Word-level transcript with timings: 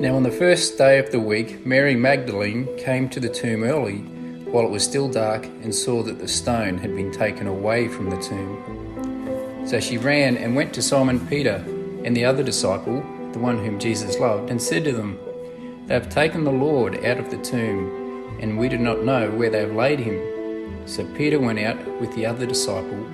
Now, 0.00 0.16
on 0.16 0.22
the 0.22 0.30
first 0.30 0.78
day 0.78 0.98
of 0.98 1.10
the 1.10 1.20
week, 1.20 1.66
Mary 1.66 1.94
Magdalene 1.94 2.66
came 2.78 3.08
to 3.10 3.20
the 3.20 3.28
tomb 3.28 3.64
early 3.64 3.98
while 4.50 4.64
it 4.64 4.70
was 4.70 4.82
still 4.82 5.08
dark 5.10 5.44
and 5.44 5.74
saw 5.74 6.02
that 6.04 6.18
the 6.18 6.26
stone 6.26 6.78
had 6.78 6.96
been 6.96 7.12
taken 7.12 7.46
away 7.46 7.88
from 7.88 8.08
the 8.08 8.16
tomb. 8.16 9.66
So 9.66 9.78
she 9.78 9.98
ran 9.98 10.36
and 10.36 10.56
went 10.56 10.72
to 10.74 10.82
Simon 10.82 11.26
Peter 11.26 11.64
and 12.04 12.16
the 12.16 12.24
other 12.24 12.42
disciple, 12.42 13.02
the 13.32 13.38
one 13.38 13.58
whom 13.58 13.78
Jesus 13.78 14.18
loved, 14.18 14.50
and 14.50 14.60
said 14.60 14.84
to 14.84 14.92
them, 14.92 15.18
They 15.90 15.96
have 15.96 16.08
taken 16.08 16.44
the 16.44 16.52
Lord 16.52 17.04
out 17.04 17.18
of 17.18 17.32
the 17.32 17.38
tomb, 17.38 18.38
and 18.38 18.56
we 18.56 18.68
do 18.68 18.78
not 18.78 19.02
know 19.02 19.28
where 19.32 19.50
they 19.50 19.58
have 19.58 19.74
laid 19.74 19.98
him. 19.98 20.86
So 20.86 21.04
Peter 21.16 21.40
went 21.40 21.58
out 21.58 21.84
with 22.00 22.14
the 22.14 22.26
other 22.26 22.46
disciple, 22.46 23.04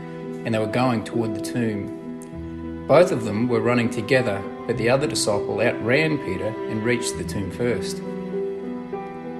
and 0.44 0.54
they 0.54 0.58
were 0.58 0.66
going 0.66 1.02
toward 1.02 1.34
the 1.34 1.40
tomb. 1.40 2.84
Both 2.86 3.12
of 3.12 3.24
them 3.24 3.48
were 3.48 3.62
running 3.62 3.88
together 3.88 4.42
but 4.66 4.76
the 4.76 4.90
other 4.90 5.06
disciple 5.06 5.62
outran 5.62 6.18
Peter 6.18 6.48
and 6.68 6.84
reached 6.84 7.16
the 7.16 7.24
tomb 7.24 7.50
first. 7.50 7.96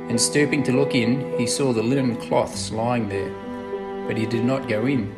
And 0.08 0.18
stooping 0.18 0.62
to 0.62 0.72
look 0.72 0.94
in, 0.94 1.38
he 1.38 1.46
saw 1.46 1.74
the 1.74 1.82
linen 1.82 2.16
cloths 2.16 2.70
lying 2.70 3.10
there, 3.10 3.28
but 4.06 4.16
he 4.16 4.24
did 4.24 4.46
not 4.46 4.66
go 4.66 4.86
in. 4.86 5.14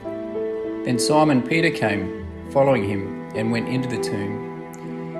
Then 0.84 0.98
Simon 0.98 1.40
Peter 1.40 1.70
came, 1.70 2.26
following 2.50 2.82
him, 2.82 3.30
and 3.36 3.52
went 3.52 3.68
into 3.68 3.88
the 3.88 4.02
tomb. 4.02 4.47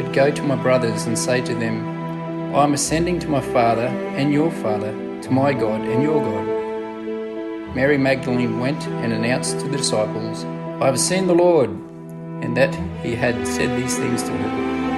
but 0.00 0.12
go 0.14 0.30
to 0.30 0.42
my 0.42 0.56
brothers 0.56 1.04
and 1.04 1.18
say 1.18 1.42
to 1.42 1.54
them, 1.54 2.54
I 2.54 2.64
am 2.64 2.72
ascending 2.72 3.18
to 3.20 3.28
my 3.28 3.40
Father 3.40 3.86
and 4.16 4.32
your 4.32 4.50
Father, 4.50 4.92
to 5.22 5.30
my 5.30 5.52
God 5.52 5.82
and 5.82 6.02
your 6.02 6.20
God. 6.20 7.74
Mary 7.74 7.98
Magdalene 7.98 8.60
went 8.60 8.82
and 8.86 9.12
announced 9.12 9.60
to 9.60 9.68
the 9.68 9.76
disciples, 9.76 10.44
I 10.80 10.86
have 10.86 10.98
seen 10.98 11.26
the 11.26 11.34
Lord, 11.34 11.70
and 11.70 12.56
that 12.56 12.74
he 13.02 13.14
had 13.14 13.46
said 13.46 13.78
these 13.78 13.96
things 13.98 14.22
to 14.22 14.30
her. 14.30 14.89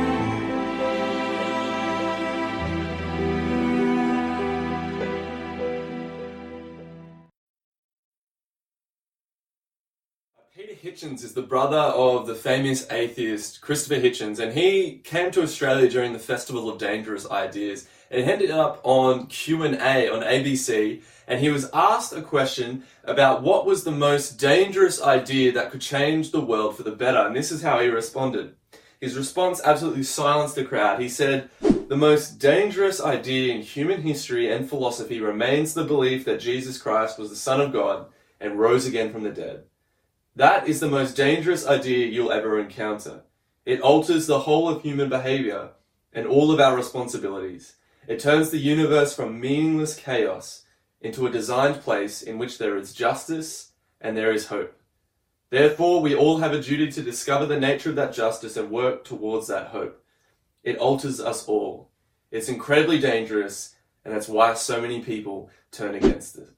Hitchens 10.92 11.24
is 11.24 11.32
the 11.32 11.40
brother 11.40 11.78
of 11.78 12.26
the 12.26 12.34
famous 12.34 12.86
atheist 12.90 13.62
Christopher 13.62 13.98
Hitchens, 13.98 14.38
and 14.38 14.52
he 14.52 14.98
came 14.98 15.30
to 15.30 15.42
Australia 15.42 15.88
during 15.88 16.12
the 16.12 16.18
Festival 16.18 16.68
of 16.68 16.76
Dangerous 16.76 17.26
Ideas 17.30 17.88
and 18.10 18.22
ended 18.22 18.50
up 18.50 18.78
on 18.82 19.26
Q&A 19.26 20.10
on 20.10 20.20
ABC 20.20 21.00
and 21.26 21.40
he 21.40 21.48
was 21.48 21.70
asked 21.72 22.12
a 22.12 22.20
question 22.20 22.84
about 23.04 23.42
what 23.42 23.64
was 23.64 23.84
the 23.84 23.90
most 23.90 24.38
dangerous 24.38 25.00
idea 25.00 25.50
that 25.52 25.70
could 25.70 25.80
change 25.80 26.30
the 26.30 26.42
world 26.42 26.76
for 26.76 26.82
the 26.82 26.90
better 26.90 27.20
and 27.20 27.34
this 27.34 27.50
is 27.50 27.62
how 27.62 27.80
he 27.80 27.88
responded. 27.88 28.54
His 29.00 29.16
response 29.16 29.62
absolutely 29.64 30.02
silenced 30.02 30.56
the 30.56 30.64
crowd. 30.64 31.00
He 31.00 31.08
said, 31.08 31.48
The 31.62 31.96
most 31.96 32.38
dangerous 32.38 33.00
idea 33.00 33.54
in 33.54 33.62
human 33.62 34.02
history 34.02 34.52
and 34.52 34.68
philosophy 34.68 35.22
remains 35.22 35.72
the 35.72 35.84
belief 35.84 36.26
that 36.26 36.38
Jesus 36.38 36.76
Christ 36.76 37.18
was 37.18 37.30
the 37.30 37.36
Son 37.36 37.62
of 37.62 37.72
God 37.72 38.08
and 38.38 38.58
rose 38.58 38.86
again 38.86 39.10
from 39.10 39.22
the 39.22 39.30
dead. 39.30 39.64
That 40.34 40.66
is 40.66 40.80
the 40.80 40.88
most 40.88 41.14
dangerous 41.14 41.66
idea 41.66 42.06
you'll 42.06 42.32
ever 42.32 42.58
encounter. 42.58 43.22
It 43.66 43.82
alters 43.82 44.26
the 44.26 44.40
whole 44.40 44.68
of 44.68 44.82
human 44.82 45.10
behavior 45.10 45.70
and 46.12 46.26
all 46.26 46.50
of 46.50 46.58
our 46.58 46.74
responsibilities. 46.74 47.76
It 48.08 48.18
turns 48.18 48.50
the 48.50 48.58
universe 48.58 49.14
from 49.14 49.40
meaningless 49.40 49.94
chaos 49.94 50.64
into 51.02 51.26
a 51.26 51.30
designed 51.30 51.82
place 51.82 52.22
in 52.22 52.38
which 52.38 52.56
there 52.56 52.76
is 52.78 52.94
justice 52.94 53.72
and 54.00 54.16
there 54.16 54.32
is 54.32 54.46
hope. 54.46 54.78
Therefore, 55.50 56.00
we 56.00 56.14
all 56.14 56.38
have 56.38 56.54
a 56.54 56.62
duty 56.62 56.90
to 56.92 57.02
discover 57.02 57.44
the 57.44 57.60
nature 57.60 57.90
of 57.90 57.96
that 57.96 58.14
justice 58.14 58.56
and 58.56 58.70
work 58.70 59.04
towards 59.04 59.48
that 59.48 59.68
hope. 59.68 60.02
It 60.64 60.78
alters 60.78 61.20
us 61.20 61.46
all. 61.46 61.90
It's 62.30 62.48
incredibly 62.48 62.98
dangerous, 62.98 63.74
and 64.02 64.14
that's 64.14 64.28
why 64.28 64.54
so 64.54 64.80
many 64.80 65.02
people 65.02 65.50
turn 65.70 65.94
against 65.94 66.38
it. 66.38 66.48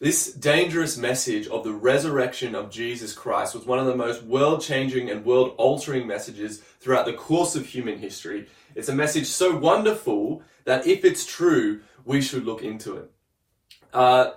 This 0.00 0.32
dangerous 0.32 0.96
message 0.96 1.48
of 1.48 1.64
the 1.64 1.72
resurrection 1.72 2.54
of 2.54 2.70
Jesus 2.70 3.12
Christ 3.12 3.52
was 3.52 3.66
one 3.66 3.80
of 3.80 3.86
the 3.86 3.96
most 3.96 4.22
world 4.22 4.60
changing 4.60 5.10
and 5.10 5.24
world 5.24 5.54
altering 5.56 6.06
messages 6.06 6.58
throughout 6.78 7.04
the 7.04 7.14
course 7.14 7.56
of 7.56 7.66
human 7.66 7.98
history. 7.98 8.46
It's 8.76 8.88
a 8.88 8.94
message 8.94 9.26
so 9.26 9.56
wonderful 9.56 10.40
that 10.66 10.86
if 10.86 11.04
it's 11.04 11.26
true, 11.26 11.80
we 12.04 12.20
should 12.20 12.44
look 12.44 12.62
into 12.62 12.96
it. 12.96 13.10
Uh, 13.92 14.34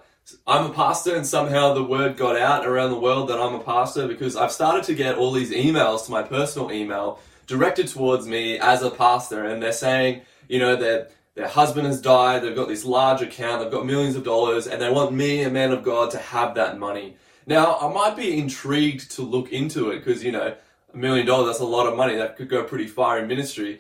I'm 0.47 0.71
a 0.71 0.73
pastor, 0.73 1.16
and 1.16 1.27
somehow 1.27 1.75
the 1.75 1.83
word 1.83 2.17
got 2.17 2.38
out 2.38 2.66
around 2.66 2.89
the 2.89 3.00
world 3.00 3.29
that 3.29 3.39
I'm 3.39 3.53
a 3.53 3.63
pastor 3.63 4.07
because 4.07 4.35
I've 4.35 4.51
started 4.51 4.83
to 4.85 4.95
get 4.95 5.19
all 5.19 5.31
these 5.31 5.51
emails 5.51 6.05
to 6.05 6.11
my 6.11 6.23
personal 6.23 6.71
email 6.71 7.19
directed 7.45 7.88
towards 7.88 8.25
me 8.25 8.57
as 8.57 8.81
a 8.81 8.89
pastor, 8.89 9.45
and 9.45 9.61
they're 9.61 9.73
saying, 9.73 10.21
you 10.50 10.57
know, 10.57 10.75
that 10.75 11.11
their 11.36 11.47
husband 11.47 11.88
has 11.88 12.02
died, 12.02 12.44
they've 12.44 12.56
got 12.56 12.68
this 12.68 12.84
large 12.84 13.22
account, 13.22 13.62
they've 13.62 13.72
got 13.72 13.86
millions 13.86 14.16
of 14.16 14.24
dollars, 14.24 14.68
and 14.68 14.81
they 14.81 14.90
want 14.90 15.14
me, 15.14 15.44
a 15.44 15.50
man 15.50 15.72
of 15.72 15.84
God, 15.84 16.12
to 16.12 16.18
have 16.18 16.56
that 16.56 16.78
money. 16.78 17.16
Now, 17.47 17.78
I 17.80 17.92
might 17.92 18.16
be 18.16 18.38
intrigued 18.38 19.12
to 19.12 19.22
look 19.22 19.51
into 19.51 19.92
it 19.92 20.00
because, 20.00 20.24
you 20.24 20.31
know, 20.31 20.56
a 20.94 20.98
million 20.98 21.25
dollars, 21.25 21.48
that's 21.48 21.60
a 21.60 21.66
lot 21.66 21.88
of 21.88 21.95
money. 21.95 22.16
That 22.16 22.36
could 22.36 22.50
go 22.50 22.63
pretty 22.63 22.88
far 22.88 23.18
in 23.19 23.28
ministry. 23.28 23.80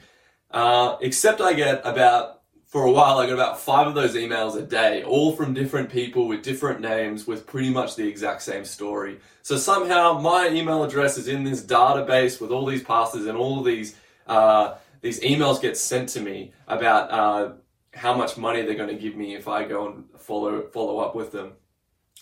Uh, 0.49 0.97
except 1.01 1.41
I 1.41 1.53
get 1.53 1.81
about, 1.85 2.41
for 2.65 2.85
a 2.85 2.91
while, 2.91 3.17
I 3.17 3.25
got 3.27 3.33
about 3.33 3.59
five 3.59 3.85
of 3.85 3.95
those 3.95 4.15
emails 4.15 4.57
a 4.57 4.61
day, 4.61 5.03
all 5.03 5.35
from 5.35 5.53
different 5.53 5.89
people 5.89 6.27
with 6.27 6.41
different 6.41 6.79
names 6.79 7.27
with 7.27 7.45
pretty 7.45 7.69
much 7.69 7.95
the 7.95 8.07
exact 8.07 8.41
same 8.43 8.65
story. 8.65 9.19
So 9.41 9.57
somehow 9.57 10.19
my 10.19 10.47
email 10.47 10.83
address 10.83 11.17
is 11.17 11.27
in 11.27 11.43
this 11.43 11.61
database 11.63 12.39
with 12.39 12.51
all 12.51 12.65
these 12.65 12.83
pastors 12.83 13.25
and 13.25 13.37
all 13.37 13.61
these 13.61 13.95
uh, 14.27 14.75
these 15.01 15.19
emails 15.21 15.61
get 15.61 15.77
sent 15.77 16.09
to 16.09 16.21
me 16.21 16.53
about 16.67 17.11
uh, 17.11 17.53
how 17.93 18.13
much 18.13 18.37
money 18.37 18.61
they're 18.61 18.75
going 18.75 18.95
to 18.95 19.01
give 19.01 19.15
me 19.15 19.35
if 19.35 19.47
I 19.47 19.65
go 19.65 19.87
and 19.87 20.05
follow 20.17 20.67
follow 20.67 20.99
up 20.99 21.15
with 21.15 21.31
them. 21.31 21.53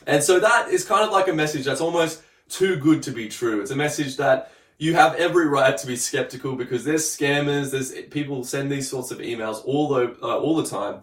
And 0.08 0.24
so 0.24 0.40
that 0.40 0.70
is 0.70 0.86
kind 0.86 1.04
of 1.06 1.12
like 1.12 1.28
a 1.28 1.34
message 1.34 1.66
that's 1.66 1.82
almost 1.82 2.22
too 2.48 2.78
good 2.78 3.04
to 3.04 3.12
be 3.12 3.28
true. 3.28 3.62
It's 3.62 3.72
a 3.72 3.76
message 3.76 4.18
that 4.18 4.52
you 4.78 4.94
have 4.96 5.16
every 5.16 5.46
right 5.46 5.78
to 5.78 5.86
be 5.86 5.98
skeptical 5.98 6.56
because 6.56 6.86
there's 6.86 7.04
scammers, 7.04 7.72
there's 7.72 7.92
people 8.10 8.44
send 8.44 8.72
these 8.72 8.90
sorts 8.90 9.12
of 9.12 9.20
emails 9.20 9.62
all 9.66 9.90
the 9.90 10.18
uh, 10.24 10.38
all 10.38 10.56
the 10.56 10.70
time. 10.70 11.02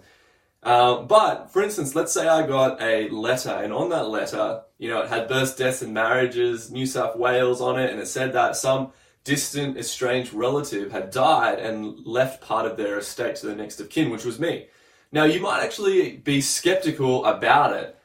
Uh, 0.63 1.03
but 1.03 1.53
for 1.53 1.63
instance, 1.63 1.95
let's 1.95 2.13
say 2.13 2.27
I 2.27 2.45
got 2.47 2.83
a 2.83 3.09
letter, 3.11 3.51
and 3.51 3.73
on 3.73 3.91
that 3.91 4.09
letter, 4.09 4.63
you 4.79 4.89
know, 4.89 5.03
it 5.03 5.09
had 5.09 5.29
births, 5.29 5.55
deaths, 5.55 5.83
and 5.83 5.95
marriages, 5.95 6.73
New 6.73 6.87
South 6.87 7.17
Wales 7.17 7.61
on 7.61 7.79
it, 7.79 7.91
and 7.91 8.01
it 8.01 8.09
said 8.09 8.33
that 8.33 8.57
some 8.57 8.93
distant, 9.27 9.77
estranged 9.77 10.33
relative 10.33 10.93
had 10.93 11.11
died 11.11 11.59
and 11.59 12.07
left 12.07 12.41
part 12.41 12.65
of 12.65 12.77
their 12.77 12.97
estate 12.97 13.37
to 13.37 13.47
their 13.47 13.57
next 13.57 13.81
of 13.81 13.91
kin, 13.91 14.09
which 14.09 14.25
was 14.25 14.39
me. 14.39 14.69
Now, 15.11 15.25
you 15.25 15.41
might 15.41 15.63
actually 15.63 16.17
be 16.17 16.41
skeptical 16.41 17.25
about 17.27 17.75
it, 17.75 17.99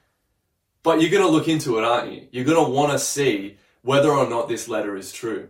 but 0.84 1.00
you're 1.00 1.12
going 1.12 1.24
to 1.24 1.30
look 1.30 1.48
into 1.48 1.78
it, 1.78 1.86
aren't 1.86 2.12
you? 2.12 2.28
You're 2.32 2.44
going 2.44 2.66
to 2.66 2.72
want 2.72 2.92
to 2.92 3.00
see 3.00 3.58
whether 3.84 4.10
or 4.10 4.28
not 4.28 4.50
this 4.50 4.68
letter 4.68 4.98
is 4.98 5.12
true. 5.12 5.50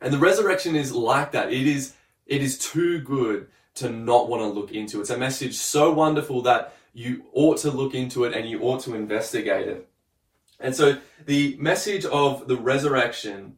And 0.00 0.12
the 0.12 0.18
resurrection 0.18 0.76
is 0.76 0.92
like 0.92 1.32
that. 1.32 1.52
It 1.52 1.66
is, 1.66 1.94
it 2.26 2.40
is 2.40 2.56
too 2.56 3.00
good 3.00 3.48
to 3.74 3.90
not 3.90 4.28
want 4.28 4.42
to 4.42 4.46
look 4.46 4.72
into. 4.72 5.00
It's 5.00 5.10
a 5.10 5.18
message 5.18 5.56
so 5.56 5.92
wonderful 5.92 6.42
that 6.42 6.74
you 6.94 7.24
ought 7.32 7.58
to 7.58 7.70
look 7.70 7.94
into 7.94 8.24
it 8.24 8.34
and 8.34 8.48
you 8.48 8.60
ought 8.62 8.80
to 8.82 8.94
investigate 8.94 9.66
it. 9.66 9.88
And 10.60 10.76
so 10.76 10.98
the 11.26 11.56
message 11.58 12.04
of 12.04 12.46
the 12.46 12.56
resurrection 12.56 13.56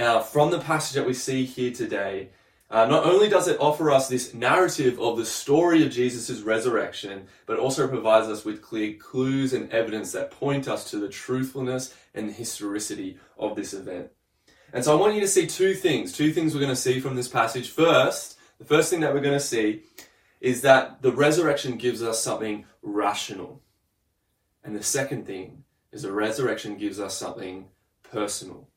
uh, 0.00 0.20
from 0.20 0.50
the 0.50 0.58
passage 0.58 0.94
that 0.94 1.06
we 1.06 1.14
see 1.14 1.44
here 1.44 1.72
today, 1.72 2.30
uh, 2.70 2.86
not 2.86 3.04
only 3.04 3.28
does 3.28 3.48
it 3.48 3.60
offer 3.60 3.90
us 3.90 4.08
this 4.08 4.32
narrative 4.32 5.00
of 5.00 5.16
the 5.16 5.26
story 5.26 5.84
of 5.84 5.90
Jesus' 5.90 6.40
resurrection, 6.42 7.26
but 7.46 7.58
also 7.58 7.88
provides 7.88 8.28
us 8.28 8.44
with 8.44 8.62
clear 8.62 8.94
clues 8.94 9.52
and 9.52 9.70
evidence 9.72 10.12
that 10.12 10.30
point 10.30 10.68
us 10.68 10.88
to 10.90 10.98
the 10.98 11.08
truthfulness 11.08 11.94
and 12.14 12.32
historicity 12.32 13.18
of 13.36 13.56
this 13.56 13.74
event. 13.74 14.10
And 14.72 14.84
so 14.84 14.96
I 14.96 15.00
want 15.00 15.14
you 15.14 15.20
to 15.20 15.28
see 15.28 15.48
two 15.48 15.74
things, 15.74 16.12
two 16.12 16.32
things 16.32 16.54
we're 16.54 16.60
going 16.60 16.70
to 16.70 16.76
see 16.76 17.00
from 17.00 17.16
this 17.16 17.26
passage. 17.26 17.70
First, 17.70 18.38
the 18.58 18.64
first 18.64 18.88
thing 18.88 19.00
that 19.00 19.12
we're 19.12 19.20
going 19.20 19.34
to 19.34 19.40
see 19.40 19.82
is 20.40 20.62
that 20.62 21.02
the 21.02 21.10
resurrection 21.12 21.76
gives 21.76 22.02
us 22.04 22.22
something 22.22 22.64
rational. 22.82 23.60
And 24.62 24.76
the 24.76 24.82
second 24.82 25.26
thing 25.26 25.64
is 25.90 26.02
the 26.02 26.12
resurrection 26.12 26.76
gives 26.76 27.00
us 27.00 27.16
something 27.16 27.66
personal. 28.04 28.68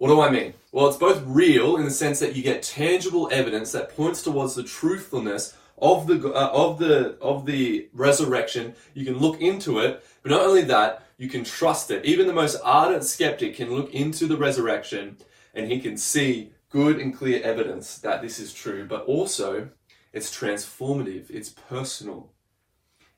What 0.00 0.08
do 0.08 0.22
I 0.22 0.30
mean? 0.30 0.54
Well, 0.72 0.88
it's 0.88 0.96
both 0.96 1.22
real 1.26 1.76
in 1.76 1.84
the 1.84 1.90
sense 1.90 2.20
that 2.20 2.34
you 2.34 2.42
get 2.42 2.62
tangible 2.62 3.28
evidence 3.30 3.70
that 3.72 3.94
points 3.94 4.22
towards 4.22 4.54
the 4.54 4.62
truthfulness 4.62 5.58
of 5.76 6.06
the 6.06 6.32
uh, 6.32 6.50
of 6.54 6.78
the 6.78 7.18
of 7.20 7.44
the 7.44 7.86
resurrection. 7.92 8.74
You 8.94 9.04
can 9.04 9.18
look 9.18 9.42
into 9.42 9.78
it, 9.80 10.02
but 10.22 10.30
not 10.30 10.40
only 10.40 10.62
that, 10.62 11.02
you 11.18 11.28
can 11.28 11.44
trust 11.44 11.90
it. 11.90 12.06
Even 12.06 12.26
the 12.26 12.32
most 12.32 12.58
ardent 12.64 13.04
skeptic 13.04 13.56
can 13.56 13.74
look 13.74 13.92
into 13.92 14.26
the 14.26 14.38
resurrection 14.38 15.18
and 15.52 15.70
he 15.70 15.78
can 15.78 15.98
see 15.98 16.50
good 16.70 16.98
and 16.98 17.14
clear 17.14 17.42
evidence 17.42 17.98
that 17.98 18.22
this 18.22 18.38
is 18.38 18.54
true, 18.54 18.86
but 18.86 19.04
also 19.04 19.68
it's 20.14 20.34
transformative, 20.34 21.28
it's 21.28 21.50
personal. 21.50 22.32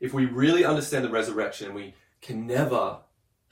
If 0.01 0.13
we 0.13 0.27
really 0.27 0.65
understand 0.65 1.05
the 1.05 1.11
resurrection, 1.11 1.75
we 1.75 1.95
can 2.21 2.45
never, 2.45 2.97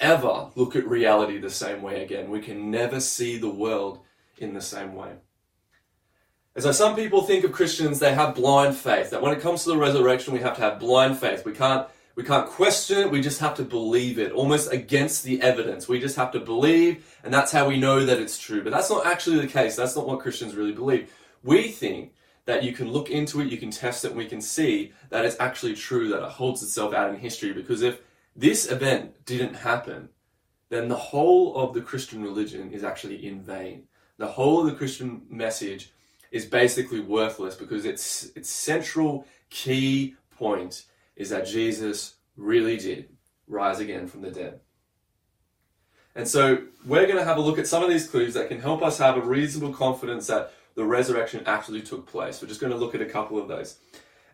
ever 0.00 0.48
look 0.54 0.74
at 0.74 0.86
reality 0.86 1.38
the 1.38 1.50
same 1.50 1.82
way 1.82 2.02
again. 2.02 2.30
We 2.30 2.40
can 2.40 2.70
never 2.70 3.00
see 3.00 3.38
the 3.38 3.50
world 3.50 4.00
in 4.38 4.54
the 4.54 4.60
same 4.60 4.94
way. 4.94 5.12
And 6.54 6.64
so 6.64 6.72
some 6.72 6.96
people 6.96 7.22
think 7.22 7.44
of 7.44 7.52
Christians, 7.52 7.98
they 7.98 8.14
have 8.14 8.34
blind 8.34 8.76
faith, 8.76 9.10
that 9.10 9.22
when 9.22 9.32
it 9.32 9.40
comes 9.40 9.62
to 9.64 9.70
the 9.70 9.76
resurrection, 9.76 10.34
we 10.34 10.40
have 10.40 10.56
to 10.56 10.62
have 10.62 10.80
blind 10.80 11.18
faith. 11.18 11.44
We 11.44 11.52
can't 11.52 11.86
we 12.16 12.24
can't 12.24 12.48
question 12.48 12.98
it, 12.98 13.10
we 13.10 13.22
just 13.22 13.40
have 13.40 13.54
to 13.54 13.62
believe 13.62 14.18
it, 14.18 14.32
almost 14.32 14.72
against 14.72 15.22
the 15.22 15.40
evidence. 15.40 15.88
We 15.88 16.00
just 16.00 16.16
have 16.16 16.32
to 16.32 16.40
believe, 16.40 17.16
and 17.22 17.32
that's 17.32 17.52
how 17.52 17.68
we 17.68 17.78
know 17.78 18.04
that 18.04 18.18
it's 18.18 18.38
true. 18.38 18.62
But 18.62 18.72
that's 18.72 18.90
not 18.90 19.06
actually 19.06 19.38
the 19.38 19.46
case. 19.46 19.76
That's 19.76 19.96
not 19.96 20.06
what 20.06 20.20
Christians 20.20 20.54
really 20.54 20.72
believe. 20.72 21.10
We 21.44 21.68
think 21.68 22.12
that 22.46 22.64
you 22.64 22.72
can 22.72 22.92
look 22.92 23.10
into 23.10 23.40
it, 23.40 23.46
you 23.46 23.56
can 23.56 23.70
test 23.70 24.04
it, 24.04 24.08
and 24.08 24.18
we 24.18 24.26
can 24.26 24.40
see 24.40 24.92
that 25.10 25.24
it's 25.24 25.36
actually 25.38 25.74
true, 25.74 26.08
that 26.08 26.22
it 26.22 26.30
holds 26.30 26.62
itself 26.62 26.92
out 26.92 27.08
in 27.08 27.16
history. 27.16 27.52
Because 27.52 27.80
if 27.80 28.00
this 28.40 28.70
event 28.70 29.26
didn't 29.26 29.54
happen, 29.54 30.08
then 30.70 30.88
the 30.88 30.96
whole 30.96 31.56
of 31.56 31.74
the 31.74 31.82
Christian 31.82 32.22
religion 32.22 32.72
is 32.72 32.82
actually 32.82 33.26
in 33.26 33.42
vain. 33.42 33.84
The 34.16 34.28
whole 34.28 34.60
of 34.60 34.66
the 34.66 34.76
Christian 34.76 35.22
message 35.28 35.92
is 36.30 36.46
basically 36.46 37.00
worthless 37.00 37.54
because 37.54 37.84
its 37.84 38.30
its 38.34 38.48
central 38.48 39.26
key 39.50 40.14
point 40.38 40.86
is 41.16 41.28
that 41.28 41.46
Jesus 41.46 42.14
really 42.36 42.78
did 42.78 43.10
rise 43.46 43.78
again 43.78 44.06
from 44.06 44.22
the 44.22 44.30
dead. 44.30 44.60
And 46.14 46.26
so 46.26 46.62
we're 46.86 47.06
going 47.06 47.18
to 47.18 47.24
have 47.24 47.36
a 47.36 47.42
look 47.42 47.58
at 47.58 47.66
some 47.66 47.82
of 47.82 47.90
these 47.90 48.08
clues 48.08 48.32
that 48.34 48.48
can 48.48 48.60
help 48.60 48.82
us 48.82 48.96
have 48.98 49.18
a 49.18 49.20
reasonable 49.20 49.74
confidence 49.74 50.28
that 50.28 50.52
the 50.76 50.84
resurrection 50.84 51.42
actually 51.44 51.82
took 51.82 52.06
place. 52.06 52.40
We're 52.40 52.48
just 52.48 52.60
going 52.60 52.72
to 52.72 52.78
look 52.78 52.94
at 52.94 53.02
a 53.02 53.06
couple 53.06 53.38
of 53.38 53.48
those. 53.48 53.76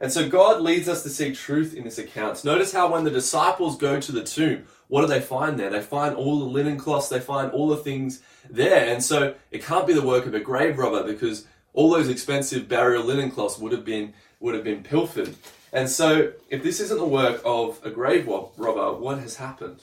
And 0.00 0.12
so 0.12 0.28
God 0.28 0.60
leads 0.60 0.88
us 0.88 1.02
to 1.02 1.08
see 1.08 1.34
truth 1.34 1.74
in 1.74 1.84
this 1.84 1.98
account. 1.98 2.44
Notice 2.44 2.72
how 2.72 2.92
when 2.92 3.04
the 3.04 3.10
disciples 3.10 3.76
go 3.76 4.00
to 4.00 4.12
the 4.12 4.22
tomb, 4.22 4.66
what 4.88 5.00
do 5.00 5.06
they 5.06 5.20
find 5.20 5.58
there? 5.58 5.70
They 5.70 5.80
find 5.80 6.14
all 6.14 6.38
the 6.38 6.44
linen 6.44 6.78
cloths, 6.78 7.08
they 7.08 7.20
find 7.20 7.50
all 7.52 7.68
the 7.68 7.76
things 7.76 8.22
there. 8.50 8.92
And 8.92 9.02
so 9.02 9.34
it 9.50 9.64
can't 9.64 9.86
be 9.86 9.94
the 9.94 10.06
work 10.06 10.26
of 10.26 10.34
a 10.34 10.40
grave 10.40 10.78
robber 10.78 11.02
because 11.02 11.46
all 11.72 11.90
those 11.90 12.08
expensive 12.08 12.68
burial 12.68 13.04
linen 13.04 13.30
cloths 13.30 13.58
would 13.58 13.72
have 13.72 13.84
been 13.84 14.12
would 14.40 14.54
have 14.54 14.64
been 14.64 14.82
pilfered. 14.82 15.34
And 15.72 15.88
so, 15.88 16.32
if 16.48 16.62
this 16.62 16.80
isn't 16.80 16.98
the 16.98 17.06
work 17.06 17.40
of 17.44 17.80
a 17.84 17.90
grave 17.90 18.26
robber, 18.26 18.92
what 18.94 19.18
has 19.18 19.36
happened? 19.36 19.82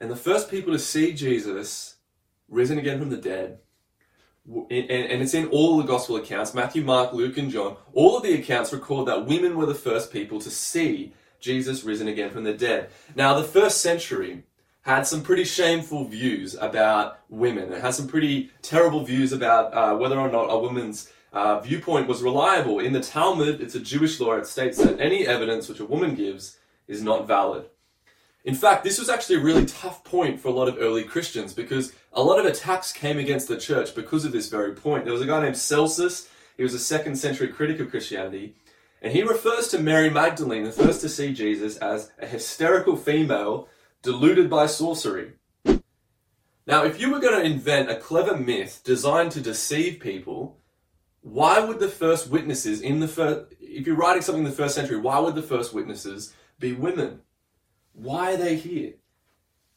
And 0.00 0.10
the 0.10 0.16
first 0.16 0.50
people 0.50 0.72
to 0.72 0.78
see 0.78 1.12
Jesus 1.12 1.96
risen 2.48 2.78
again 2.78 2.98
from 2.98 3.10
the 3.10 3.16
dead, 3.16 3.58
and 4.46 5.22
it's 5.22 5.34
in 5.34 5.48
all 5.48 5.76
the 5.76 5.84
gospel 5.84 6.16
accounts 6.16 6.54
Matthew, 6.54 6.82
Mark, 6.82 7.12
Luke, 7.12 7.36
and 7.36 7.50
John. 7.50 7.76
All 7.92 8.16
of 8.16 8.22
the 8.22 8.34
accounts 8.34 8.72
record 8.72 9.06
that 9.06 9.26
women 9.26 9.56
were 9.56 9.66
the 9.66 9.74
first 9.74 10.12
people 10.12 10.40
to 10.40 10.50
see 10.50 11.12
Jesus 11.40 11.84
risen 11.84 12.08
again 12.08 12.30
from 12.30 12.44
the 12.44 12.52
dead. 12.52 12.90
Now, 13.14 13.34
the 13.34 13.44
first 13.44 13.80
century 13.80 14.44
had 14.82 15.06
some 15.06 15.22
pretty 15.22 15.44
shameful 15.44 16.04
views 16.04 16.54
about 16.54 17.18
women. 17.28 17.72
It 17.72 17.80
had 17.80 17.94
some 17.94 18.08
pretty 18.08 18.50
terrible 18.62 19.04
views 19.04 19.32
about 19.32 19.74
uh, 19.74 19.96
whether 19.96 20.18
or 20.18 20.30
not 20.30 20.46
a 20.46 20.58
woman's 20.58 21.10
uh, 21.32 21.60
viewpoint 21.60 22.08
was 22.08 22.22
reliable. 22.22 22.80
In 22.80 22.92
the 22.92 23.00
Talmud, 23.00 23.60
it's 23.60 23.74
a 23.74 23.80
Jewish 23.80 24.18
law, 24.20 24.34
it 24.34 24.46
states 24.46 24.78
that 24.78 25.00
any 25.00 25.26
evidence 25.26 25.68
which 25.68 25.80
a 25.80 25.84
woman 25.84 26.14
gives 26.14 26.58
is 26.88 27.02
not 27.02 27.28
valid. 27.28 27.66
In 28.44 28.54
fact, 28.54 28.84
this 28.84 28.98
was 28.98 29.10
actually 29.10 29.36
a 29.36 29.40
really 29.40 29.66
tough 29.66 30.02
point 30.02 30.40
for 30.40 30.48
a 30.48 30.52
lot 30.52 30.68
of 30.68 30.78
early 30.78 31.04
Christians 31.04 31.52
because 31.52 31.92
a 32.12 32.22
lot 32.22 32.38
of 32.38 32.46
attacks 32.46 32.92
came 32.92 33.18
against 33.18 33.48
the 33.48 33.58
church 33.58 33.94
because 33.94 34.24
of 34.24 34.32
this 34.32 34.48
very 34.48 34.72
point. 34.72 35.04
There 35.04 35.12
was 35.12 35.22
a 35.22 35.26
guy 35.26 35.42
named 35.42 35.58
Celsus, 35.58 36.28
he 36.56 36.62
was 36.62 36.74
a 36.74 36.78
second 36.78 37.16
century 37.16 37.48
critic 37.48 37.80
of 37.80 37.90
Christianity, 37.90 38.54
and 39.02 39.12
he 39.12 39.22
refers 39.22 39.68
to 39.68 39.78
Mary 39.78 40.10
Magdalene, 40.10 40.64
the 40.64 40.72
first 40.72 41.00
to 41.02 41.08
see 41.08 41.32
Jesus, 41.32 41.76
as 41.78 42.12
a 42.18 42.26
hysterical 42.26 42.96
female 42.96 43.68
deluded 44.02 44.48
by 44.48 44.66
sorcery. 44.66 45.32
Now, 46.66 46.84
if 46.84 47.00
you 47.00 47.10
were 47.10 47.20
going 47.20 47.38
to 47.38 47.46
invent 47.46 47.90
a 47.90 47.96
clever 47.96 48.36
myth 48.36 48.80
designed 48.84 49.32
to 49.32 49.40
deceive 49.40 50.00
people, 50.00 50.58
why 51.22 51.60
would 51.60 51.78
the 51.78 51.88
first 51.88 52.30
witnesses 52.30 52.80
in 52.80 53.00
the 53.00 53.08
first, 53.08 53.52
if 53.60 53.86
you're 53.86 53.96
writing 53.96 54.22
something 54.22 54.44
in 54.44 54.50
the 54.50 54.56
first 54.56 54.74
century, 54.74 54.96
why 54.96 55.18
would 55.18 55.34
the 55.34 55.42
first 55.42 55.74
witnesses 55.74 56.32
be 56.58 56.72
women? 56.72 57.20
Why 57.92 58.34
are 58.34 58.36
they 58.36 58.56
here? 58.56 58.94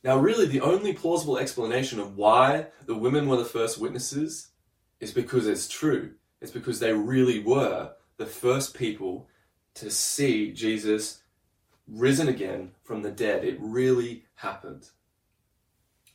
Now, 0.03 0.17
really, 0.17 0.45
the 0.45 0.61
only 0.61 0.93
plausible 0.93 1.37
explanation 1.37 1.99
of 1.99 2.17
why 2.17 2.67
the 2.85 2.95
women 2.95 3.27
were 3.27 3.37
the 3.37 3.45
first 3.45 3.79
witnesses 3.79 4.49
is 4.99 5.11
because 5.11 5.47
it's 5.47 5.69
true. 5.69 6.11
It's 6.41 6.51
because 6.51 6.79
they 6.79 6.93
really 6.93 7.39
were 7.39 7.91
the 8.17 8.25
first 8.25 8.75
people 8.75 9.27
to 9.75 9.89
see 9.89 10.51
Jesus 10.51 11.21
risen 11.87 12.27
again 12.27 12.71
from 12.83 13.01
the 13.01 13.11
dead. 13.11 13.43
It 13.43 13.57
really 13.59 14.25
happened. 14.35 14.89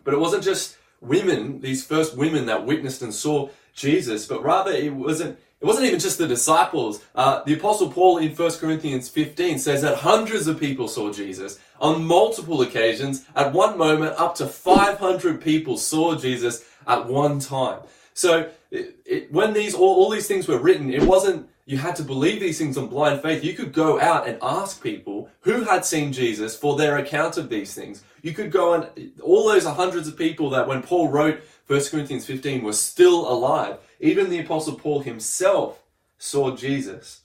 But 0.04 0.14
it 0.14 0.20
wasn't 0.20 0.44
just 0.44 0.76
women, 1.00 1.60
these 1.60 1.84
first 1.84 2.16
women 2.16 2.46
that 2.46 2.66
witnessed 2.66 3.02
and 3.02 3.12
saw 3.12 3.48
Jesus, 3.74 4.26
but 4.26 4.42
rather 4.42 4.70
it 4.70 4.92
wasn't 4.92 5.38
it 5.60 5.66
wasn't 5.66 5.86
even 5.86 5.98
just 5.98 6.18
the 6.18 6.28
disciples. 6.28 7.04
Uh, 7.14 7.42
the 7.44 7.54
Apostle 7.54 7.90
Paul 7.90 8.18
in 8.18 8.34
1 8.34 8.50
Corinthians 8.52 9.08
15 9.08 9.58
says 9.58 9.82
that 9.82 9.96
hundreds 9.96 10.46
of 10.46 10.60
people 10.60 10.86
saw 10.86 11.12
Jesus 11.12 11.58
on 11.80 12.04
multiple 12.04 12.62
occasions. 12.62 13.24
At 13.34 13.52
one 13.52 13.76
moment, 13.76 14.14
up 14.18 14.36
to 14.36 14.46
500 14.46 15.40
people 15.40 15.76
saw 15.76 16.14
Jesus 16.14 16.64
at 16.86 17.06
one 17.06 17.40
time. 17.40 17.80
So 18.14 18.50
it, 18.70 19.00
it, 19.04 19.32
when 19.32 19.52
these 19.52 19.74
all, 19.74 19.96
all 19.96 20.10
these 20.10 20.28
things 20.28 20.46
were 20.46 20.58
written, 20.58 20.92
it 20.92 21.02
wasn't 21.02 21.48
you 21.68 21.76
had 21.76 21.96
to 21.96 22.02
believe 22.02 22.40
these 22.40 22.56
things 22.56 22.78
on 22.78 22.86
blind 22.86 23.20
faith. 23.20 23.44
You 23.44 23.52
could 23.52 23.74
go 23.74 24.00
out 24.00 24.26
and 24.26 24.38
ask 24.40 24.82
people 24.82 25.28
who 25.42 25.64
had 25.64 25.84
seen 25.84 26.14
Jesus 26.14 26.56
for 26.56 26.76
their 26.76 26.96
account 26.96 27.36
of 27.36 27.50
these 27.50 27.74
things. 27.74 28.02
You 28.22 28.32
could 28.32 28.50
go 28.50 28.72
and 28.72 29.12
all 29.20 29.46
those 29.46 29.66
hundreds 29.66 30.08
of 30.08 30.16
people 30.16 30.48
that 30.50 30.66
when 30.66 30.82
Paul 30.82 31.08
wrote 31.08 31.42
1 31.68 31.84
Corinthians 31.90 32.24
15 32.24 32.64
were 32.64 32.72
still 32.72 33.30
alive. 33.30 33.76
Even 34.00 34.30
the 34.30 34.40
Apostle 34.40 34.74
Paul 34.74 35.00
himself 35.00 35.82
saw 36.16 36.56
Jesus. 36.56 37.20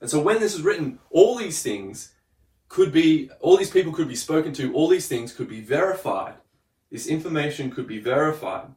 And 0.00 0.08
so 0.08 0.20
when 0.20 0.38
this 0.38 0.54
is 0.54 0.62
written, 0.62 0.98
all 1.10 1.34
these 1.34 1.62
things 1.62 2.12
could 2.68 2.92
be, 2.92 3.30
all 3.40 3.56
these 3.56 3.70
people 3.70 3.92
could 3.92 4.06
be 4.06 4.14
spoken 4.14 4.52
to, 4.52 4.72
all 4.74 4.88
these 4.88 5.08
things 5.08 5.32
could 5.32 5.48
be 5.48 5.62
verified. 5.62 6.34
This 6.92 7.06
information 7.06 7.70
could 7.70 7.86
be 7.86 7.98
verified. 7.98 8.68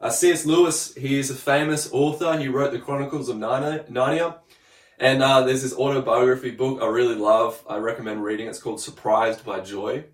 Uh, 0.00 0.10
C.S. 0.10 0.44
Lewis, 0.44 0.94
he 0.94 1.18
is 1.18 1.30
a 1.30 1.34
famous 1.34 1.88
author. 1.92 2.36
He 2.36 2.48
wrote 2.48 2.72
the 2.72 2.78
Chronicles 2.78 3.28
of 3.28 3.36
Narnia. 3.36 4.38
And 4.98 5.22
uh, 5.22 5.42
there's 5.42 5.62
this 5.62 5.74
autobiography 5.74 6.50
book 6.50 6.82
I 6.82 6.86
really 6.86 7.14
love. 7.14 7.62
I 7.68 7.76
recommend 7.76 8.24
reading. 8.24 8.48
It's 8.48 8.60
called 8.60 8.80
Surprised 8.80 9.44
by 9.44 9.60
Joy. 9.60 10.04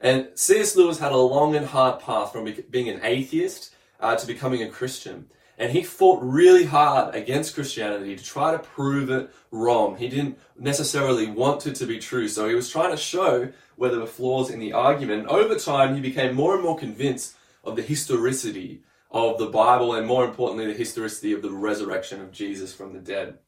And 0.00 0.28
C.S. 0.34 0.76
Lewis 0.76 0.98
had 0.98 1.12
a 1.12 1.16
long 1.16 1.56
and 1.56 1.66
hard 1.66 2.00
path 2.00 2.32
from 2.32 2.52
being 2.70 2.88
an 2.88 3.00
atheist 3.02 3.74
uh, 4.00 4.16
to 4.16 4.26
becoming 4.26 4.62
a 4.62 4.68
Christian. 4.68 5.26
And 5.58 5.72
he 5.72 5.82
fought 5.82 6.22
really 6.22 6.64
hard 6.64 7.16
against 7.16 7.54
Christianity 7.54 8.14
to 8.14 8.24
try 8.24 8.52
to 8.52 8.60
prove 8.60 9.10
it 9.10 9.28
wrong. 9.50 9.96
He 9.96 10.08
didn't 10.08 10.38
necessarily 10.56 11.26
want 11.26 11.66
it 11.66 11.74
to 11.76 11.86
be 11.86 11.98
true. 11.98 12.28
So 12.28 12.48
he 12.48 12.54
was 12.54 12.70
trying 12.70 12.92
to 12.92 12.96
show 12.96 13.48
where 13.74 13.90
there 13.90 13.98
were 13.98 14.06
flaws 14.06 14.50
in 14.50 14.60
the 14.60 14.72
argument. 14.72 15.22
And 15.22 15.28
over 15.28 15.56
time, 15.56 15.96
he 15.96 16.00
became 16.00 16.36
more 16.36 16.54
and 16.54 16.62
more 16.62 16.78
convinced 16.78 17.34
of 17.64 17.74
the 17.74 17.82
historicity 17.82 18.82
of 19.10 19.38
the 19.38 19.46
Bible 19.46 19.94
and 19.94 20.06
more 20.06 20.24
importantly, 20.24 20.66
the 20.66 20.74
historicity 20.74 21.32
of 21.32 21.42
the 21.42 21.50
resurrection 21.50 22.20
of 22.20 22.30
Jesus 22.30 22.72
from 22.72 22.92
the 22.92 23.00
dead. 23.00 23.38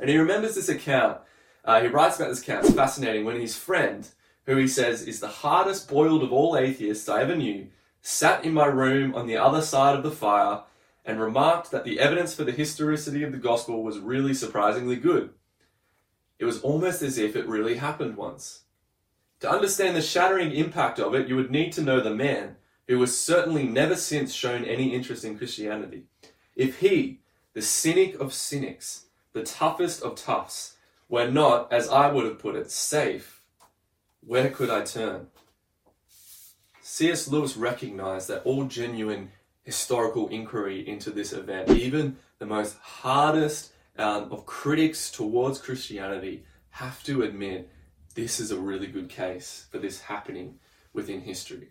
And 0.00 0.08
he 0.08 0.18
remembers 0.18 0.54
this 0.54 0.68
account. 0.68 1.18
Uh, 1.64 1.80
he 1.80 1.88
writes 1.88 2.16
about 2.16 2.28
this 2.28 2.42
account. 2.42 2.66
It's 2.66 2.74
fascinating 2.74 3.24
when 3.24 3.40
his 3.40 3.56
friend, 3.56 4.06
who 4.46 4.56
he 4.56 4.68
says 4.68 5.02
is 5.02 5.20
the 5.20 5.28
hardest 5.28 5.88
boiled 5.88 6.22
of 6.22 6.32
all 6.32 6.56
atheists 6.56 7.08
I 7.08 7.22
ever 7.22 7.36
knew, 7.36 7.68
sat 8.00 8.44
in 8.44 8.52
my 8.52 8.66
room 8.66 9.14
on 9.14 9.26
the 9.26 9.36
other 9.36 9.62
side 9.62 9.96
of 9.96 10.02
the 10.02 10.10
fire 10.10 10.62
and 11.04 11.20
remarked 11.20 11.70
that 11.70 11.84
the 11.84 12.00
evidence 12.00 12.34
for 12.34 12.44
the 12.44 12.52
historicity 12.52 13.22
of 13.22 13.32
the 13.32 13.38
gospel 13.38 13.82
was 13.82 13.98
really 13.98 14.34
surprisingly 14.34 14.96
good. 14.96 15.30
It 16.38 16.44
was 16.44 16.60
almost 16.60 17.02
as 17.02 17.18
if 17.18 17.36
it 17.36 17.46
really 17.46 17.76
happened 17.76 18.16
once. 18.16 18.62
To 19.40 19.50
understand 19.50 19.96
the 19.96 20.02
shattering 20.02 20.52
impact 20.52 20.98
of 20.98 21.14
it, 21.14 21.28
you 21.28 21.36
would 21.36 21.50
need 21.50 21.72
to 21.72 21.82
know 21.82 22.00
the 22.00 22.14
man, 22.14 22.56
who 22.88 23.00
has 23.00 23.16
certainly 23.16 23.64
never 23.64 23.96
since 23.96 24.32
shown 24.32 24.64
any 24.64 24.94
interest 24.94 25.24
in 25.24 25.38
Christianity. 25.38 26.04
If 26.54 26.78
he, 26.80 27.20
the 27.54 27.62
cynic 27.62 28.18
of 28.20 28.34
cynics, 28.34 29.06
the 29.32 29.42
toughest 29.42 30.02
of 30.02 30.16
toughs, 30.16 30.76
were 31.08 31.30
not, 31.30 31.72
as 31.72 31.88
I 31.88 32.10
would 32.10 32.24
have 32.24 32.38
put 32.38 32.56
it, 32.56 32.70
safe, 32.70 33.41
where 34.24 34.50
could 34.50 34.70
I 34.70 34.82
turn? 34.82 35.28
C.S. 36.80 37.28
Lewis 37.28 37.56
recognized 37.56 38.28
that 38.28 38.42
all 38.44 38.64
genuine 38.64 39.30
historical 39.62 40.28
inquiry 40.28 40.86
into 40.86 41.10
this 41.10 41.32
event, 41.32 41.70
even 41.70 42.16
the 42.38 42.46
most 42.46 42.76
hardest 42.78 43.72
um, 43.98 44.32
of 44.32 44.46
critics 44.46 45.10
towards 45.10 45.60
Christianity, 45.60 46.44
have 46.70 47.02
to 47.04 47.22
admit 47.22 47.70
this 48.14 48.40
is 48.40 48.50
a 48.50 48.58
really 48.58 48.86
good 48.86 49.08
case 49.08 49.66
for 49.70 49.78
this 49.78 50.00
happening 50.00 50.58
within 50.92 51.20
history. 51.20 51.68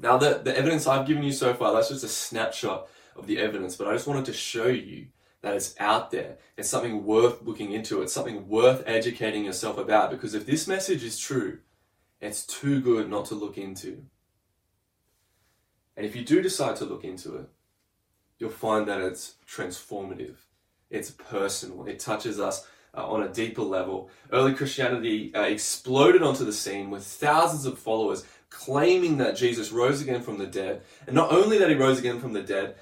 Now, 0.00 0.16
the, 0.16 0.40
the 0.42 0.56
evidence 0.56 0.86
I've 0.86 1.06
given 1.06 1.22
you 1.22 1.32
so 1.32 1.54
far, 1.54 1.72
that's 1.72 1.88
just 1.88 2.04
a 2.04 2.08
snapshot 2.08 2.88
of 3.16 3.26
the 3.26 3.38
evidence, 3.38 3.76
but 3.76 3.88
I 3.88 3.92
just 3.92 4.06
wanted 4.06 4.26
to 4.26 4.32
show 4.32 4.66
you 4.66 5.06
that 5.42 5.54
it's 5.54 5.74
out 5.78 6.10
there. 6.10 6.36
It's 6.56 6.68
something 6.68 7.04
worth 7.04 7.42
looking 7.42 7.72
into. 7.72 8.02
It's 8.02 8.12
something 8.12 8.48
worth 8.48 8.82
educating 8.86 9.44
yourself 9.44 9.78
about 9.78 10.10
because 10.10 10.34
if 10.34 10.46
this 10.46 10.66
message 10.66 11.04
is 11.04 11.18
true, 11.18 11.58
it's 12.20 12.44
too 12.44 12.80
good 12.80 13.08
not 13.08 13.26
to 13.26 13.34
look 13.34 13.56
into. 13.56 14.04
And 15.96 16.06
if 16.06 16.16
you 16.16 16.24
do 16.24 16.42
decide 16.42 16.76
to 16.76 16.84
look 16.84 17.04
into 17.04 17.36
it, 17.36 17.48
you'll 18.38 18.50
find 18.50 18.86
that 18.88 19.00
it's 19.00 19.34
transformative, 19.48 20.36
it's 20.90 21.10
personal, 21.10 21.86
it 21.86 21.98
touches 21.98 22.38
us 22.38 22.66
uh, 22.96 23.06
on 23.06 23.22
a 23.22 23.28
deeper 23.28 23.62
level. 23.62 24.10
Early 24.32 24.54
Christianity 24.54 25.34
uh, 25.34 25.42
exploded 25.42 26.22
onto 26.22 26.44
the 26.44 26.52
scene 26.52 26.90
with 26.90 27.04
thousands 27.04 27.66
of 27.66 27.78
followers 27.78 28.24
claiming 28.50 29.18
that 29.18 29.36
Jesus 29.36 29.72
rose 29.72 30.00
again 30.00 30.22
from 30.22 30.38
the 30.38 30.46
dead. 30.46 30.82
And 31.06 31.14
not 31.14 31.32
only 31.32 31.58
that 31.58 31.68
he 31.68 31.74
rose 31.74 31.98
again 31.98 32.20
from 32.20 32.32
the 32.32 32.42
dead, 32.42 32.76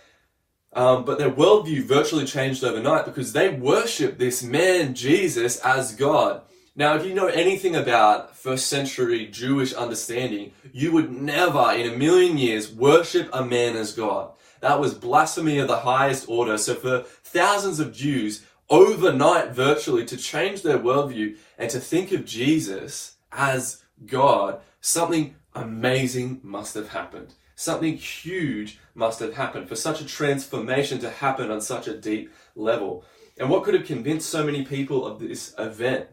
um, 0.76 1.06
but 1.06 1.18
their 1.18 1.30
worldview 1.30 1.82
virtually 1.84 2.26
changed 2.26 2.62
overnight 2.62 3.06
because 3.06 3.32
they 3.32 3.48
worship 3.48 4.18
this 4.18 4.42
man, 4.42 4.94
Jesus, 4.94 5.58
as 5.60 5.94
God. 5.94 6.42
Now, 6.76 6.94
if 6.94 7.06
you 7.06 7.14
know 7.14 7.28
anything 7.28 7.74
about 7.74 8.36
first 8.36 8.66
century 8.66 9.26
Jewish 9.26 9.72
understanding, 9.72 10.52
you 10.72 10.92
would 10.92 11.10
never 11.10 11.72
in 11.72 11.90
a 11.90 11.96
million 11.96 12.36
years 12.36 12.70
worship 12.70 13.30
a 13.32 13.42
man 13.42 13.74
as 13.74 13.94
God. 13.94 14.32
That 14.60 14.78
was 14.78 14.92
blasphemy 14.92 15.56
of 15.56 15.68
the 15.68 15.78
highest 15.78 16.28
order. 16.28 16.58
So 16.58 16.74
for 16.74 17.04
thousands 17.24 17.80
of 17.80 17.94
Jews, 17.94 18.44
overnight 18.68 19.52
virtually 19.52 20.04
to 20.04 20.16
change 20.18 20.60
their 20.60 20.78
worldview 20.78 21.38
and 21.56 21.70
to 21.70 21.80
think 21.80 22.12
of 22.12 22.26
Jesus 22.26 23.16
as 23.32 23.82
God, 24.04 24.60
something 24.82 25.36
amazing 25.54 26.40
must 26.42 26.74
have 26.74 26.90
happened. 26.90 27.32
Something 27.58 27.96
huge 27.96 28.78
must 28.94 29.18
have 29.20 29.34
happened 29.34 29.66
for 29.68 29.76
such 29.76 30.02
a 30.02 30.06
transformation 30.06 30.98
to 30.98 31.10
happen 31.10 31.50
on 31.50 31.62
such 31.62 31.88
a 31.88 31.96
deep 31.96 32.30
level. 32.54 33.02
And 33.38 33.48
what 33.48 33.64
could 33.64 33.72
have 33.72 33.86
convinced 33.86 34.28
so 34.28 34.44
many 34.44 34.62
people 34.62 35.06
of 35.06 35.18
this 35.18 35.54
event? 35.58 36.08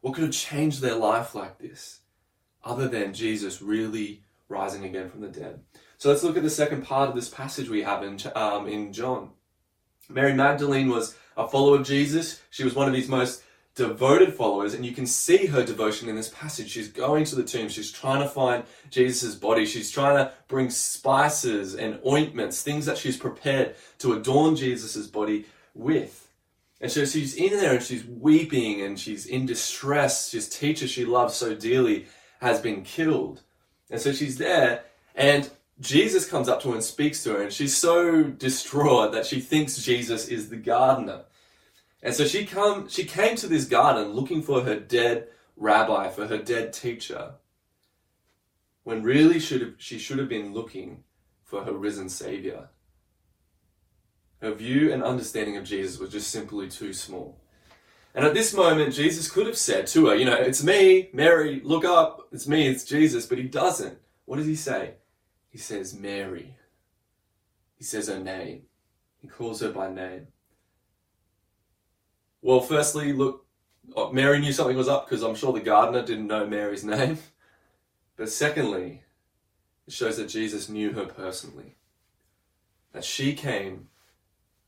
What 0.00 0.14
could 0.14 0.24
have 0.24 0.32
changed 0.32 0.80
their 0.80 0.94
life 0.94 1.34
like 1.34 1.58
this? 1.58 2.00
Other 2.64 2.88
than 2.88 3.12
Jesus 3.12 3.60
really 3.60 4.22
rising 4.48 4.84
again 4.84 5.10
from 5.10 5.20
the 5.20 5.28
dead. 5.28 5.60
So 5.98 6.10
let's 6.10 6.22
look 6.22 6.36
at 6.36 6.44
the 6.44 6.50
second 6.50 6.84
part 6.84 7.08
of 7.08 7.16
this 7.16 7.28
passage 7.28 7.68
we 7.68 7.82
have 7.82 8.04
in, 8.04 8.18
um, 8.36 8.68
in 8.68 8.92
John. 8.92 9.30
Mary 10.08 10.32
Magdalene 10.32 10.88
was 10.88 11.16
a 11.36 11.48
follower 11.48 11.78
of 11.78 11.86
Jesus. 11.86 12.40
She 12.50 12.62
was 12.62 12.74
one 12.74 12.88
of 12.88 12.94
his 12.94 13.08
most 13.08 13.42
devoted 13.74 14.34
followers, 14.34 14.74
and 14.74 14.84
you 14.84 14.92
can 14.92 15.06
see 15.06 15.46
her 15.46 15.64
devotion 15.64 16.08
in 16.08 16.16
this 16.16 16.28
passage. 16.28 16.70
She's 16.70 16.88
going 16.88 17.24
to 17.24 17.36
the 17.36 17.44
tomb, 17.44 17.68
she's 17.68 17.90
trying 17.90 18.22
to 18.22 18.28
find 18.28 18.64
Jesus' 18.90 19.34
body, 19.34 19.64
she's 19.64 19.90
trying 19.90 20.16
to 20.16 20.32
bring 20.48 20.68
spices 20.68 21.74
and 21.74 21.98
ointments, 22.06 22.62
things 22.62 22.86
that 22.86 22.98
she's 22.98 23.16
prepared 23.16 23.74
to 23.98 24.12
adorn 24.12 24.56
Jesus' 24.56 25.06
body 25.06 25.46
with. 25.74 26.28
And 26.82 26.90
so 26.90 27.04
she's 27.04 27.36
in 27.36 27.58
there 27.58 27.74
and 27.74 27.82
she's 27.82 28.04
weeping 28.04 28.82
and 28.82 28.98
she's 28.98 29.24
in 29.24 29.46
distress. 29.46 30.30
She's 30.30 30.48
teacher 30.48 30.88
she 30.88 31.04
loves 31.04 31.34
so 31.34 31.54
dearly 31.54 32.06
has 32.40 32.60
been 32.60 32.82
killed. 32.82 33.40
And 33.88 34.00
so 34.00 34.12
she's 34.12 34.36
there 34.36 34.82
and 35.14 35.48
Jesus 35.80 36.28
comes 36.28 36.48
up 36.48 36.60
to 36.62 36.68
her 36.68 36.74
and 36.74 36.82
speaks 36.82 37.22
to 37.22 37.34
her 37.34 37.42
and 37.42 37.52
she's 37.52 37.76
so 37.76 38.24
distraught 38.24 39.12
that 39.12 39.26
she 39.26 39.40
thinks 39.40 39.76
Jesus 39.76 40.26
is 40.26 40.50
the 40.50 40.56
gardener. 40.56 41.22
And 42.02 42.14
so 42.14 42.26
she 42.26 42.44
come 42.44 42.88
she 42.88 43.04
came 43.04 43.36
to 43.36 43.46
this 43.46 43.64
garden 43.64 44.12
looking 44.12 44.42
for 44.42 44.62
her 44.62 44.78
dead 44.78 45.28
rabbi, 45.56 46.08
for 46.08 46.26
her 46.26 46.38
dead 46.38 46.72
teacher. 46.72 47.34
When 48.84 49.02
really 49.02 49.38
should 49.38 49.60
have, 49.60 49.74
she 49.78 49.98
should 49.98 50.18
have 50.18 50.28
been 50.28 50.52
looking 50.52 51.04
for 51.44 51.64
her 51.64 51.72
risen 51.72 52.08
savior. 52.08 52.70
Her 54.40 54.52
view 54.52 54.92
and 54.92 55.04
understanding 55.04 55.56
of 55.56 55.64
Jesus 55.64 56.00
was 56.00 56.10
just 56.10 56.30
simply 56.30 56.68
too 56.68 56.92
small. 56.92 57.38
And 58.14 58.24
at 58.24 58.34
this 58.34 58.52
moment, 58.52 58.92
Jesus 58.92 59.30
could 59.30 59.46
have 59.46 59.56
said 59.56 59.86
to 59.88 60.06
her, 60.06 60.16
You 60.16 60.24
know, 60.24 60.34
it's 60.34 60.64
me, 60.64 61.10
Mary, 61.12 61.60
look 61.64 61.84
up, 61.84 62.28
it's 62.32 62.48
me, 62.48 62.66
it's 62.66 62.84
Jesus, 62.84 63.24
but 63.24 63.38
he 63.38 63.44
doesn't. 63.44 63.98
What 64.24 64.36
does 64.36 64.46
he 64.46 64.56
say? 64.56 64.94
He 65.48 65.58
says, 65.58 65.94
Mary. 65.94 66.56
He 67.76 67.84
says 67.84 68.08
her 68.08 68.18
name. 68.18 68.62
He 69.18 69.28
calls 69.28 69.60
her 69.60 69.70
by 69.70 69.90
name. 69.90 70.26
Well, 72.42 72.60
firstly, 72.60 73.12
look, 73.12 73.46
uh, 73.96 74.08
Mary 74.10 74.40
knew 74.40 74.52
something 74.52 74.76
was 74.76 74.88
up 74.88 75.08
because 75.08 75.22
I'm 75.22 75.36
sure 75.36 75.52
the 75.52 75.60
gardener 75.60 76.04
didn't 76.04 76.26
know 76.26 76.46
Mary's 76.46 76.84
name. 76.84 77.18
But 78.16 78.28
secondly, 78.28 79.02
it 79.86 79.92
shows 79.92 80.16
that 80.16 80.28
Jesus 80.28 80.68
knew 80.68 80.92
her 80.92 81.06
personally. 81.06 81.76
That 82.92 83.04
she 83.04 83.32
came 83.34 83.88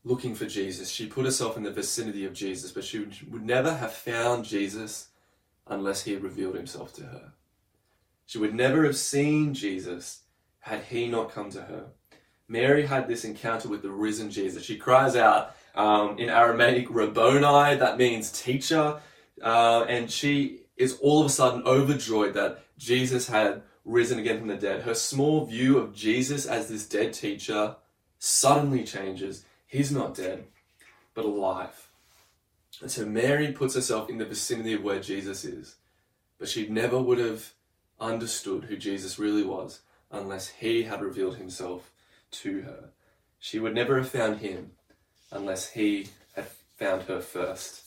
looking 0.05 0.35
for 0.35 0.47
Jesus. 0.47 0.91
She 0.91 1.07
put 1.07 1.25
herself 1.25 1.57
in 1.57 1.63
the 1.63 1.71
vicinity 1.71 2.25
of 2.25 2.33
Jesus, 2.33 2.71
but 2.71 2.85
she 2.85 3.07
would 3.29 3.45
never 3.45 3.75
have 3.75 3.93
found 3.93 4.45
Jesus 4.45 5.09
unless 5.67 6.03
he 6.03 6.13
had 6.13 6.23
revealed 6.23 6.55
himself 6.55 6.93
to 6.95 7.03
her. 7.03 7.33
She 8.27 8.39
would 8.39 8.55
never 8.55 8.85
have 8.85 8.97
seen 8.97 9.55
Jesus 9.55 10.23
had 10.61 10.85
he 10.85 11.09
not 11.09 11.33
come 11.33 11.51
to 11.51 11.63
her. 11.63 11.87
Mary 12.49 12.87
had 12.87 13.09
this 13.09 13.25
encounter 13.25 13.69
with 13.69 13.83
the 13.83 13.91
risen 13.91 14.31
Jesus. 14.31 14.65
She 14.65 14.77
cries 14.77 15.17
out, 15.17 15.55
um, 15.75 16.19
in 16.19 16.29
Aramaic, 16.29 16.87
Rabboni, 16.91 17.77
that 17.77 17.99
means 17.99 18.31
teacher. 18.31 19.01
Uh, 19.43 19.85
and 19.89 20.11
she 20.11 20.61
is 20.77 20.99
all 21.01 21.21
of 21.21 21.27
a 21.27 21.31
sudden 21.31 21.63
overjoyed 21.65 22.35
that 22.35 22.65
Jesus 22.79 23.29
had 23.29 23.63
risen 23.85 24.19
again 24.19 24.39
from 24.39 24.49
the 24.49 24.57
dead. 24.57 24.83
Her 24.83 24.95
small 24.95 25.45
view 25.45 25.79
of 25.79 25.95
Jesus 25.95 26.47
as 26.47 26.69
this 26.69 26.87
dead 26.87 27.13
teacher 27.13 27.77
suddenly 28.19 28.85
changes. 28.85 29.45
He's 29.67 29.93
not 29.93 30.15
dead, 30.15 30.45
but 31.15 31.25
alive. 31.25 31.89
And 32.81 32.91
so 32.91 33.05
Mary 33.05 33.53
puts 33.53 33.75
herself 33.75 34.09
in 34.09 34.19
the 34.19 34.25
vicinity 34.25 34.73
of 34.73 34.83
where 34.83 35.01
Jesus 35.01 35.45
is, 35.45 35.77
but 36.39 36.49
she 36.49 36.69
never 36.69 37.01
would 37.01 37.19
have 37.19 37.53
understood 38.01 38.65
who 38.65 38.77
Jesus 38.77 39.19
really 39.19 39.45
was 39.45 39.81
unless 40.11 40.49
he 40.49 40.85
had 40.85 41.01
revealed 41.01 41.37
himself 41.37 41.91
to 42.43 42.63
her. 42.63 42.91
She 43.39 43.59
would 43.59 43.75
never 43.75 43.97
have 43.99 44.09
found 44.09 44.39
him 44.39 44.73
unless 45.31 45.71
he 45.71 46.09
had 46.35 46.47
found 46.77 47.03
her 47.03 47.21
first. 47.21 47.83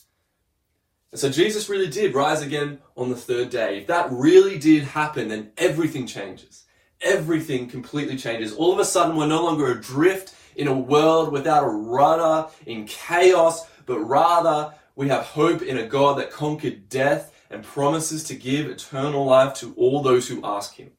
And 1.11 1.19
so 1.19 1.29
Jesus 1.29 1.69
really 1.69 1.87
did 1.87 2.13
rise 2.13 2.41
again 2.41 2.79
on 2.95 3.09
the 3.09 3.15
third 3.15 3.49
day. 3.49 3.77
If 3.79 3.87
that 3.87 4.11
really 4.11 4.59
did 4.59 4.83
happen, 4.83 5.29
then 5.29 5.51
everything 5.57 6.05
changes. 6.05 6.65
Everything 7.01 7.67
completely 7.67 8.17
changes. 8.17 8.53
All 8.53 8.73
of 8.73 8.79
a 8.79 8.85
sudden, 8.85 9.15
we're 9.15 9.27
no 9.27 9.43
longer 9.43 9.71
adrift 9.71 10.33
in 10.55 10.67
a 10.67 10.73
world 10.77 11.31
without 11.31 11.63
a 11.63 11.69
rudder, 11.69 12.49
in 12.65 12.85
chaos, 12.85 13.67
but 13.85 13.99
rather 13.99 14.73
We 14.97 15.09
have 15.09 15.25
hope 15.25 15.61
in 15.61 15.77
a 15.77 15.85
God 15.85 16.17
that 16.17 16.31
conquered 16.31 16.89
death 16.89 17.31
and 17.51 17.63
promises 17.63 18.23
to 18.25 18.35
give 18.35 18.67
eternal 18.67 19.25
life 19.25 19.53
to 19.59 19.71
all 19.75 20.01
those 20.01 20.27
who 20.27 20.41
ask 20.43 20.73
Him. 20.73 20.89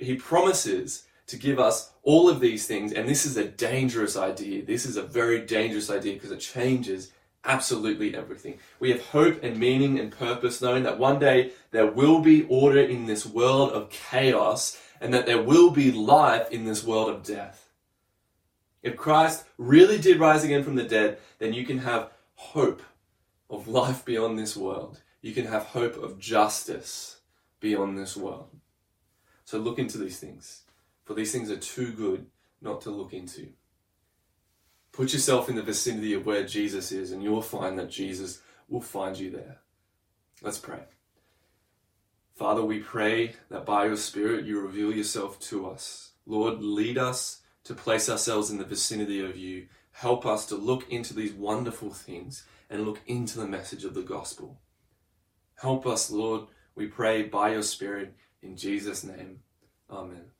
He 0.00 0.14
promises 0.14 1.04
to 1.26 1.36
give 1.36 1.58
us 1.58 1.92
all 2.02 2.28
of 2.28 2.40
these 2.40 2.66
things, 2.66 2.92
and 2.92 3.08
this 3.08 3.24
is 3.24 3.36
a 3.36 3.48
dangerous 3.48 4.16
idea. 4.16 4.64
This 4.64 4.84
is 4.84 4.96
a 4.96 5.02
very 5.02 5.40
dangerous 5.40 5.90
idea 5.90 6.14
because 6.14 6.30
it 6.30 6.40
changes 6.40 7.12
absolutely 7.44 8.14
everything. 8.16 8.58
We 8.80 8.90
have 8.90 9.06
hope 9.06 9.42
and 9.42 9.58
meaning 9.58 9.98
and 9.98 10.10
purpose, 10.10 10.60
knowing 10.60 10.82
that 10.84 10.98
one 10.98 11.18
day 11.18 11.52
there 11.70 11.86
will 11.86 12.20
be 12.20 12.46
order 12.48 12.80
in 12.80 13.06
this 13.06 13.26
world 13.26 13.72
of 13.72 13.90
chaos 13.90 14.80
and 15.00 15.12
that 15.12 15.26
there 15.26 15.42
will 15.42 15.70
be 15.70 15.92
life 15.92 16.50
in 16.50 16.64
this 16.64 16.84
world 16.84 17.10
of 17.10 17.22
death. 17.22 17.70
If 18.82 18.96
Christ 18.96 19.44
really 19.56 19.98
did 19.98 20.18
rise 20.18 20.44
again 20.44 20.62
from 20.62 20.74
the 20.74 20.84
dead, 20.84 21.18
then 21.38 21.54
you 21.54 21.64
can 21.64 21.78
have 21.78 22.10
hope 22.34 22.82
of 23.48 23.68
life 23.68 24.04
beyond 24.04 24.38
this 24.38 24.56
world. 24.56 25.02
You 25.22 25.32
can 25.32 25.46
have 25.46 25.64
hope 25.64 25.96
of 25.96 26.18
justice 26.18 27.20
beyond 27.60 27.96
this 27.96 28.16
world. 28.16 28.50
So 29.44 29.58
look 29.58 29.78
into 29.78 29.98
these 29.98 30.18
things, 30.18 30.63
for 31.04 31.14
these 31.14 31.32
things 31.32 31.50
are 31.50 31.56
too 31.56 31.92
good 31.92 32.26
not 32.60 32.80
to 32.82 32.90
look 32.90 33.12
into. 33.12 33.48
Put 34.92 35.12
yourself 35.12 35.48
in 35.48 35.56
the 35.56 35.62
vicinity 35.62 36.14
of 36.14 36.24
where 36.24 36.46
Jesus 36.46 36.92
is, 36.92 37.10
and 37.10 37.22
you'll 37.22 37.42
find 37.42 37.78
that 37.78 37.90
Jesus 37.90 38.40
will 38.68 38.80
find 38.80 39.18
you 39.18 39.30
there. 39.30 39.58
Let's 40.42 40.58
pray. 40.58 40.80
Father, 42.36 42.64
we 42.64 42.80
pray 42.80 43.34
that 43.48 43.66
by 43.66 43.86
your 43.86 43.96
Spirit 43.96 44.44
you 44.44 44.60
reveal 44.60 44.92
yourself 44.92 45.38
to 45.40 45.68
us. 45.68 46.12
Lord, 46.26 46.62
lead 46.62 46.98
us 46.98 47.42
to 47.64 47.74
place 47.74 48.08
ourselves 48.08 48.50
in 48.50 48.58
the 48.58 48.64
vicinity 48.64 49.24
of 49.24 49.36
you. 49.36 49.66
Help 49.92 50.26
us 50.26 50.46
to 50.46 50.56
look 50.56 50.88
into 50.90 51.14
these 51.14 51.32
wonderful 51.32 51.90
things 51.90 52.44
and 52.68 52.84
look 52.84 53.00
into 53.06 53.38
the 53.38 53.46
message 53.46 53.84
of 53.84 53.94
the 53.94 54.02
gospel. 54.02 54.60
Help 55.56 55.86
us, 55.86 56.10
Lord, 56.10 56.46
we 56.74 56.86
pray 56.86 57.22
by 57.22 57.52
your 57.52 57.62
Spirit 57.62 58.14
in 58.42 58.56
Jesus' 58.56 59.04
name. 59.04 59.40
Amen. 59.88 60.33